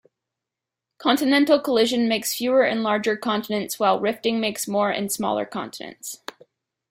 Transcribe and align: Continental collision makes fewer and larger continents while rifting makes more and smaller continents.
Continental 0.97 1.59
collision 1.59 2.07
makes 2.07 2.33
fewer 2.33 2.63
and 2.63 2.81
larger 2.81 3.15
continents 3.15 3.77
while 3.77 3.99
rifting 3.99 4.39
makes 4.39 4.67
more 4.67 4.89
and 4.89 5.11
smaller 5.11 5.45
continents. 5.45 6.23